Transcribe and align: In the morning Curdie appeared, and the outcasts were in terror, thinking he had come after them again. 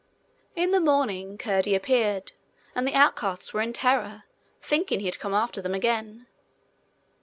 In 0.55 0.71
the 0.71 0.79
morning 0.79 1.37
Curdie 1.37 1.75
appeared, 1.75 2.31
and 2.73 2.87
the 2.87 2.95
outcasts 2.95 3.53
were 3.53 3.61
in 3.61 3.71
terror, 3.71 4.23
thinking 4.59 4.99
he 4.99 5.05
had 5.05 5.19
come 5.19 5.35
after 5.35 5.61
them 5.61 5.75
again. 5.75 6.25